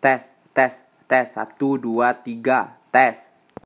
tes 0.00 0.34
tes 0.54 0.84
tes. 1.08 1.32
Satu 1.32 1.78
dua 1.78 2.12
tiga. 2.14 2.76
Tes. 2.92 3.37